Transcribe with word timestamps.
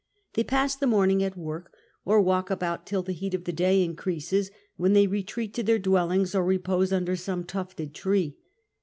They 0.33 0.43
pass 0.43 0.75
the 0.75 0.87
iiioni 0.87 1.11
ing 1.11 1.23
at 1.23 1.37
work, 1.37 1.75
or 2.05 2.23
walk 2.23 2.49
about 2.49 2.87
till 2.87 3.03
the 3.03 3.11
heat 3.11 3.35
of 3.35 3.43
the 3.43 3.53
day 3.53 3.83
increases, 3.83 4.49
when 4.75 4.93
they 4.93 5.05
retreat 5.05 5.53
to 5.53 5.61
their 5.63 5.77
dwellings 5.77 6.33
or 6.33 6.43
repose 6.43 6.91
under 6.91 7.15
some 7.15 7.43
tufted 7.43 7.93
tree. 7.93 8.35